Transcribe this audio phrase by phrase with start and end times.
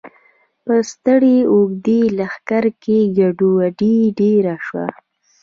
[0.65, 4.87] په ستړي او وږي لښکر کې ګډوډي ډېره شوه.